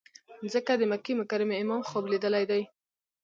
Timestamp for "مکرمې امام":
1.19-1.81